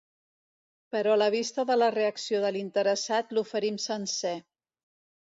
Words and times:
Però 0.95 1.11
a 1.15 1.19
la 1.19 1.27
vista 1.35 1.65
de 1.71 1.75
la 1.77 1.89
reacció 1.95 2.39
de 2.45 2.51
l’interessat 2.55 3.37
l’oferim 3.39 3.79
sencer. 3.85 4.33